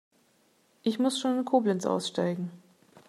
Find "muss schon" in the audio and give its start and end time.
0.97-1.37